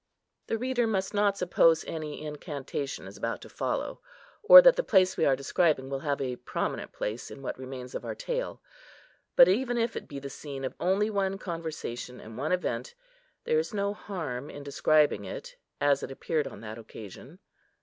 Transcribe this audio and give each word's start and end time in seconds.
The 0.47 0.57
reader 0.57 0.87
must 0.87 1.13
not 1.13 1.37
suppose 1.37 1.85
any 1.85 2.25
incantation 2.25 3.05
is 3.05 3.17
about 3.17 3.39
to 3.43 3.49
follow, 3.49 4.01
or 4.41 4.59
that 4.59 4.75
the 4.75 4.81
place 4.81 5.15
we 5.15 5.25
are 5.27 5.35
describing 5.35 5.91
will 5.91 5.99
have 5.99 6.19
a 6.19 6.37
prominent 6.37 6.91
place 6.91 7.29
in 7.29 7.43
what 7.43 7.59
remains 7.59 7.93
of 7.93 8.03
our 8.03 8.15
tale; 8.15 8.63
but 9.35 9.47
even 9.47 9.77
if 9.77 9.95
it 9.95 10.07
be 10.07 10.17
the 10.17 10.27
scene 10.31 10.65
of 10.65 10.73
only 10.79 11.11
one 11.11 11.37
conversation, 11.37 12.19
and 12.19 12.35
one 12.35 12.51
event, 12.51 12.95
there 13.43 13.59
is 13.59 13.75
no 13.75 13.93
harm 13.93 14.49
in 14.49 14.63
describing 14.63 15.23
it, 15.25 15.55
as 15.79 16.01
it 16.01 16.09
appeared 16.09 16.47
on 16.47 16.61
that 16.61 16.79
occasion. 16.79 17.37